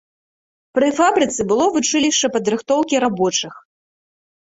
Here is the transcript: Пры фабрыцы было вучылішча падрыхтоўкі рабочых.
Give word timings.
Пры 0.77 0.87
фабрыцы 1.01 1.47
было 1.53 1.65
вучылішча 1.77 2.33
падрыхтоўкі 2.39 2.95
рабочых. 3.09 3.53